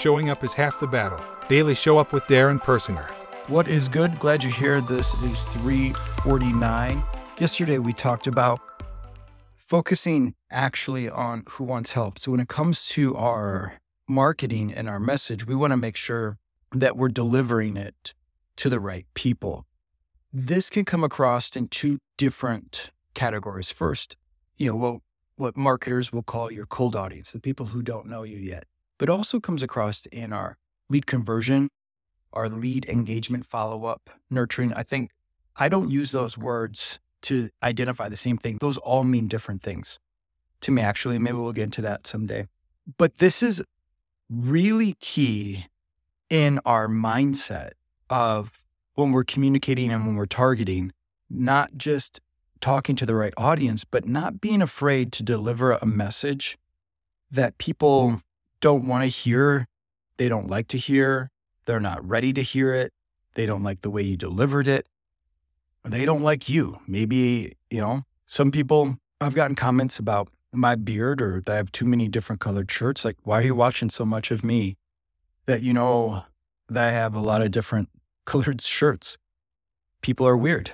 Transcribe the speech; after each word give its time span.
Showing 0.00 0.30
up 0.30 0.42
is 0.42 0.54
half 0.54 0.80
the 0.80 0.86
battle. 0.86 1.22
Daily 1.46 1.74
Show 1.74 1.98
Up 1.98 2.14
with 2.14 2.22
Darren 2.24 2.58
Persinger. 2.58 3.10
What 3.50 3.68
is 3.68 3.86
good? 3.86 4.18
Glad 4.18 4.42
you're 4.42 4.50
here. 4.50 4.80
This 4.80 5.12
is 5.22 5.44
349. 5.44 7.04
Yesterday 7.38 7.76
we 7.76 7.92
talked 7.92 8.26
about 8.26 8.60
focusing 9.58 10.34
actually 10.50 11.10
on 11.10 11.42
who 11.50 11.64
wants 11.64 11.92
help. 11.92 12.18
So 12.18 12.30
when 12.30 12.40
it 12.40 12.48
comes 12.48 12.86
to 12.88 13.14
our 13.14 13.74
marketing 14.08 14.72
and 14.72 14.88
our 14.88 14.98
message, 14.98 15.46
we 15.46 15.54
want 15.54 15.72
to 15.72 15.76
make 15.76 15.96
sure 15.96 16.38
that 16.72 16.96
we're 16.96 17.10
delivering 17.10 17.76
it 17.76 18.14
to 18.56 18.70
the 18.70 18.80
right 18.80 19.04
people. 19.12 19.66
This 20.32 20.70
can 20.70 20.86
come 20.86 21.04
across 21.04 21.54
in 21.54 21.68
two 21.68 21.98
different 22.16 22.90
categories. 23.12 23.70
First, 23.70 24.16
you 24.56 24.70
know, 24.70 24.76
well, 24.76 25.02
what 25.36 25.58
marketers 25.58 26.10
will 26.10 26.22
call 26.22 26.50
your 26.50 26.64
cold 26.64 26.96
audience, 26.96 27.32
the 27.32 27.38
people 27.38 27.66
who 27.66 27.82
don't 27.82 28.06
know 28.06 28.22
you 28.22 28.38
yet, 28.38 28.64
but 29.00 29.08
also 29.08 29.40
comes 29.40 29.62
across 29.62 30.04
in 30.12 30.30
our 30.30 30.58
lead 30.90 31.06
conversion, 31.06 31.70
our 32.34 32.50
lead 32.50 32.84
engagement 32.86 33.46
follow 33.46 33.86
up, 33.86 34.10
nurturing. 34.28 34.74
I 34.74 34.82
think 34.82 35.10
I 35.56 35.70
don't 35.70 35.90
use 35.90 36.12
those 36.12 36.36
words 36.36 37.00
to 37.22 37.48
identify 37.62 38.10
the 38.10 38.16
same 38.16 38.36
thing. 38.36 38.58
Those 38.60 38.76
all 38.76 39.02
mean 39.02 39.26
different 39.26 39.62
things 39.62 39.98
to 40.60 40.70
me, 40.70 40.82
actually. 40.82 41.18
Maybe 41.18 41.38
we'll 41.38 41.52
get 41.52 41.64
into 41.64 41.80
that 41.80 42.06
someday. 42.06 42.46
But 42.98 43.16
this 43.18 43.42
is 43.42 43.62
really 44.28 44.96
key 45.00 45.66
in 46.28 46.60
our 46.66 46.86
mindset 46.86 47.70
of 48.10 48.62
when 48.96 49.12
we're 49.12 49.24
communicating 49.24 49.90
and 49.90 50.06
when 50.06 50.16
we're 50.16 50.26
targeting, 50.26 50.92
not 51.30 51.78
just 51.78 52.20
talking 52.60 52.96
to 52.96 53.06
the 53.06 53.14
right 53.14 53.32
audience, 53.38 53.82
but 53.82 54.06
not 54.06 54.42
being 54.42 54.60
afraid 54.60 55.10
to 55.12 55.22
deliver 55.22 55.72
a 55.72 55.86
message 55.86 56.58
that 57.30 57.56
people 57.56 58.10
mm. 58.10 58.22
Don't 58.60 58.86
want 58.86 59.04
to 59.04 59.08
hear, 59.08 59.66
they 60.16 60.28
don't 60.28 60.48
like 60.48 60.68
to 60.68 60.78
hear, 60.78 61.30
they're 61.64 61.80
not 61.80 62.06
ready 62.06 62.32
to 62.32 62.42
hear 62.42 62.74
it, 62.74 62.92
they 63.34 63.46
don't 63.46 63.62
like 63.62 63.82
the 63.82 63.90
way 63.90 64.02
you 64.02 64.16
delivered 64.16 64.68
it, 64.68 64.86
they 65.84 66.04
don't 66.04 66.22
like 66.22 66.48
you. 66.48 66.78
Maybe, 66.86 67.56
you 67.70 67.80
know, 67.80 68.02
some 68.26 68.50
people, 68.50 68.96
I've 69.20 69.34
gotten 69.34 69.56
comments 69.56 69.98
about 69.98 70.28
my 70.52 70.74
beard 70.74 71.22
or 71.22 71.40
that 71.40 71.52
I 71.52 71.56
have 71.56 71.72
too 71.72 71.84
many 71.84 72.08
different 72.08 72.40
colored 72.40 72.70
shirts. 72.70 73.04
Like, 73.04 73.16
why 73.22 73.38
are 73.38 73.44
you 73.44 73.54
watching 73.54 73.90
so 73.90 74.04
much 74.04 74.30
of 74.30 74.44
me 74.44 74.76
that 75.46 75.62
you 75.62 75.72
know 75.72 76.24
that 76.68 76.88
I 76.88 76.92
have 76.92 77.14
a 77.14 77.20
lot 77.20 77.42
of 77.42 77.50
different 77.50 77.88
colored 78.24 78.60
shirts? 78.60 79.16
People 80.02 80.26
are 80.26 80.36
weird. 80.36 80.72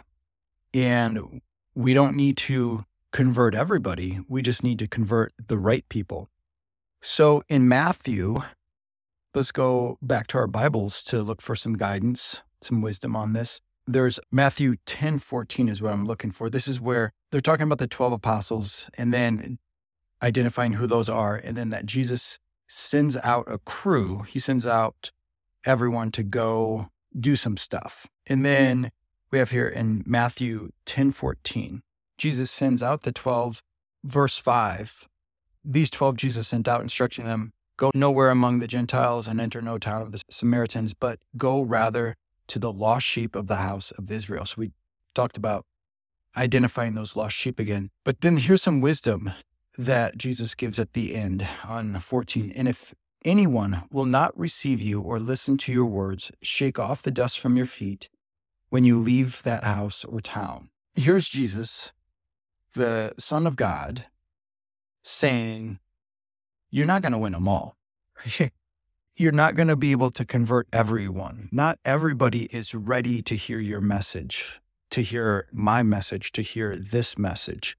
And 0.73 1.41
we 1.75 1.95
don't 1.95 2.17
need 2.17 2.37
to 2.39 2.85
convert 3.13 3.55
everybody. 3.55 4.21
We 4.29 4.43
just 4.43 4.63
need 4.63 4.79
to 4.81 4.87
convert 4.87 5.33
the 5.47 5.59
right 5.59 5.89
people. 5.89 6.29
So 7.09 7.45
in 7.49 7.69
Matthew, 7.69 8.39
let's 9.33 9.53
go 9.53 9.97
back 10.03 10.27
to 10.27 10.39
our 10.39 10.49
Bibles 10.49 11.05
to 11.05 11.23
look 11.23 11.41
for 11.41 11.55
some 11.55 11.77
guidance, 11.77 12.43
some 12.61 12.83
wisdom 12.83 13.15
on 13.15 13.33
this. 13.33 13.61
There's 13.87 14.19
Matthew 14.33 14.75
10 14.87 15.21
14 15.21 15.69
is 15.69 15.81
what 15.81 15.93
I'm 15.93 16.05
looking 16.05 16.33
for. 16.33 16.51
This 16.51 16.67
is 16.67 16.81
where 16.81 17.13
they're 17.31 17.41
talking 17.41 17.63
about 17.63 17.79
the 17.79 17.87
12 17.87 18.15
apostles 18.15 18.91
and 18.99 19.15
then 19.15 19.61
identifying 20.21 20.73
who 20.73 20.89
those 20.89 21.09
are. 21.09 21.37
And 21.37 21.57
then 21.57 21.71
that 21.71 21.87
Jesus 21.87 22.41
sends 22.67 23.17
out 23.19 23.45
a 23.47 23.59
crew, 23.59 24.25
he 24.29 24.41
sends 24.41 24.67
out 24.67 25.13
everyone 25.65 26.11
to 26.11 26.25
go 26.25 26.89
do 27.19 27.37
some 27.37 27.57
stuff. 27.57 28.09
And 28.27 28.45
then 28.45 28.91
we 29.31 29.39
have 29.39 29.53
here 29.53 29.69
in 29.69 30.03
Matthew 30.07 30.71
10 30.87 31.13
14, 31.13 31.83
Jesus 32.19 32.51
sends 32.51 32.83
out 32.83 33.03
the 33.05 33.13
12, 33.13 33.63
verse 34.03 34.39
5. 34.39 35.07
These 35.69 35.91
12 35.91 36.17
Jesus 36.17 36.47
sent 36.47 36.69
out, 36.69 36.81
instructing 36.81 37.25
them, 37.25 37.53
Go 37.77 37.91
nowhere 37.93 38.31
among 38.31 38.61
the 38.61 38.67
Gentiles 38.67 39.27
and 39.29 39.39
enter 39.39 39.61
no 39.61 39.77
town 39.77 40.01
of 40.01 40.13
the 40.13 40.23
Samaritans, 40.31 40.95
but 40.95 41.19
go 41.37 41.61
rather 41.61 42.15
to 42.47 42.59
the 42.59 42.73
lost 42.73 43.05
sheep 43.05 43.35
of 43.35 43.49
the 43.49 43.57
house 43.57 43.91
of 43.91 44.11
Israel. 44.11 44.47
So 44.47 44.55
we 44.59 44.71
talked 45.15 45.37
about 45.37 45.67
identifying 46.37 46.95
those 46.95 47.17
lost 47.17 47.37
sheep 47.37 47.59
again. 47.59 47.91
But 48.05 48.21
then 48.21 48.39
here's 48.39 48.63
some 48.63 48.81
wisdom 48.81 49.33
that 49.77 50.17
Jesus 50.17 50.55
gives 50.55 50.79
at 50.79 50.95
the 50.95 51.15
end 51.15 51.47
on 51.65 51.99
14. 51.99 52.53
And 52.55 52.69
if 52.69 52.95
anyone 53.25 53.83
will 53.91 54.05
not 54.07 54.39
receive 54.39 54.81
you 54.81 55.01
or 55.01 55.19
listen 55.19 55.59
to 55.59 55.73
your 55.73 55.85
words, 55.85 56.31
shake 56.43 56.79
off 56.79 57.03
the 57.03 57.11
dust 57.11 57.39
from 57.41 57.57
your 57.57 57.67
feet 57.67 58.09
when 58.71 58.85
you 58.85 58.97
leave 58.97 59.43
that 59.43 59.65
house 59.65 60.05
or 60.05 60.21
town. 60.21 60.71
Here's 60.95 61.29
Jesus, 61.29 61.93
the 62.75 63.13
Son 63.19 63.47
of 63.47 63.57
God, 63.57 64.07
saying, 65.07 65.79
You're 66.71 66.87
not 66.87 67.03
going 67.03 67.13
to 67.13 67.19
win 67.19 67.33
them 67.33 67.49
all. 67.49 67.77
You're 69.17 69.33
not 69.33 69.55
going 69.55 69.69
to 69.69 69.77
be 69.77 69.93
able 69.93 70.11
to 70.11 70.25
convert 70.25 70.67
everyone. 70.73 71.49
Not 71.51 71.79
everybody 71.85 72.45
is 72.47 72.75
ready 72.75 73.23
to 73.23 73.35
hear 73.35 73.59
your 73.59 73.81
message, 73.81 74.61
to 74.91 75.01
hear 75.01 75.47
my 75.53 75.83
message, 75.83 76.33
to 76.33 76.43
hear 76.43 76.77
this 76.77 77.17
message. 77.17 77.79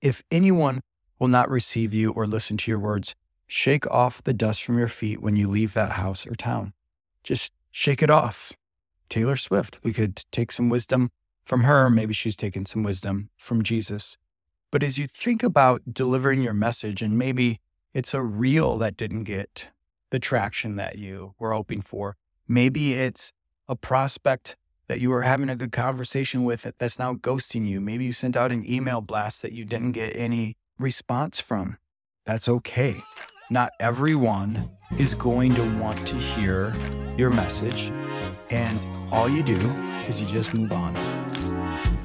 If 0.00 0.22
anyone 0.30 0.80
will 1.18 1.28
not 1.28 1.50
receive 1.50 1.92
you 1.92 2.12
or 2.12 2.26
listen 2.26 2.56
to 2.58 2.70
your 2.70 2.78
words, 2.78 3.14
shake 3.46 3.86
off 3.90 4.22
the 4.22 4.32
dust 4.32 4.62
from 4.62 4.78
your 4.78 4.88
feet 4.88 5.20
when 5.20 5.36
you 5.36 5.48
leave 5.48 5.74
that 5.74 5.92
house 5.92 6.26
or 6.26 6.34
town. 6.34 6.72
Just 7.24 7.52
shake 7.70 8.02
it 8.02 8.10
off. 8.10 8.52
Taylor 9.10 9.36
Swift. 9.36 9.78
We 9.82 9.92
could 9.92 10.24
take 10.30 10.52
some 10.52 10.68
wisdom 10.68 11.10
from 11.44 11.64
her. 11.64 11.90
Maybe 11.90 12.14
she's 12.14 12.36
taken 12.36 12.64
some 12.64 12.82
wisdom 12.82 13.30
from 13.36 13.62
Jesus. 13.62 14.16
But 14.70 14.82
as 14.82 14.98
you 14.98 15.06
think 15.06 15.42
about 15.42 15.82
delivering 15.92 16.42
your 16.42 16.54
message, 16.54 17.02
and 17.02 17.18
maybe 17.18 17.60
it's 17.94 18.12
a 18.12 18.22
reel 18.22 18.76
that 18.78 18.96
didn't 18.96 19.24
get 19.24 19.70
the 20.10 20.18
traction 20.18 20.76
that 20.76 20.98
you 20.98 21.34
were 21.38 21.52
hoping 21.52 21.82
for, 21.82 22.16
maybe 22.46 22.94
it's 22.94 23.32
a 23.68 23.76
prospect 23.76 24.56
that 24.88 25.00
you 25.00 25.10
were 25.10 25.22
having 25.22 25.50
a 25.50 25.56
good 25.56 25.72
conversation 25.72 26.44
with 26.44 26.62
that's 26.78 26.98
now 26.98 27.14
ghosting 27.14 27.66
you. 27.66 27.80
Maybe 27.80 28.06
you 28.06 28.12
sent 28.12 28.36
out 28.36 28.52
an 28.52 28.68
email 28.68 29.00
blast 29.00 29.42
that 29.42 29.52
you 29.52 29.64
didn't 29.64 29.92
get 29.92 30.16
any 30.16 30.56
response 30.78 31.40
from. 31.40 31.78
That's 32.24 32.48
okay. 32.48 32.96
Not 33.50 33.72
everyone 33.80 34.70
is 34.98 35.14
going 35.14 35.54
to 35.54 35.78
want 35.78 36.06
to 36.06 36.14
hear 36.16 36.74
your 37.16 37.30
message. 37.30 37.90
And 38.50 38.86
all 39.12 39.28
you 39.28 39.42
do 39.42 39.58
is 40.06 40.20
you 40.20 40.26
just 40.26 40.54
move 40.54 40.72
on. 40.72 41.17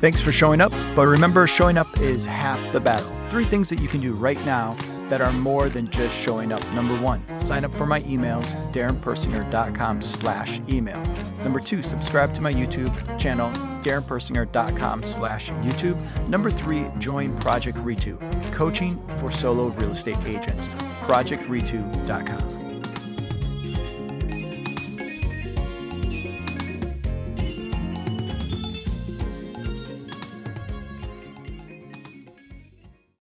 Thanks 0.03 0.19
for 0.19 0.33
showing 0.33 0.59
up. 0.59 0.73
But 0.97 1.07
remember, 1.07 1.47
showing 1.47 1.77
up 1.77 1.87
is 2.01 2.25
half 2.25 2.59
the 2.73 2.79
battle. 2.81 3.09
Three 3.29 3.45
things 3.45 3.69
that 3.69 3.79
you 3.79 3.87
can 3.87 4.01
do 4.01 4.11
right 4.11 4.43
now 4.45 4.75
that 5.07 5.21
are 5.21 5.31
more 5.31 5.69
than 5.69 5.89
just 5.89 6.13
showing 6.13 6.51
up. 6.51 6.61
Number 6.73 6.93
one, 7.01 7.23
sign 7.39 7.63
up 7.63 7.73
for 7.73 7.85
my 7.85 8.01
emails, 8.01 8.53
darrenpersinger.com 8.73 10.01
slash 10.01 10.59
email. 10.67 11.01
Number 11.41 11.61
two, 11.61 11.81
subscribe 11.81 12.33
to 12.33 12.41
my 12.41 12.51
YouTube 12.51 13.17
channel, 13.17 13.49
darrenpersinger.com 13.81 15.03
slash 15.03 15.51
YouTube. 15.61 16.27
Number 16.27 16.51
three, 16.51 16.85
join 16.97 17.37
Project 17.37 17.77
Ritu, 17.77 18.19
coaching 18.51 19.01
for 19.19 19.31
solo 19.31 19.67
real 19.67 19.91
estate 19.91 20.21
agents, 20.25 20.67
projectritu.com. 21.03 22.62